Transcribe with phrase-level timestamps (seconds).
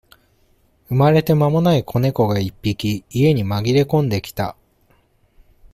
[0.89, 4.57] 生まれて間もない子猫が一匹、家に紛れ込んできた。